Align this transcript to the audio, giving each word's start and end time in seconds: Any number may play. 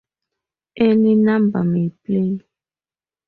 Any 0.77 1.13
number 1.13 1.63
may 1.63 1.89
play. 1.91 2.39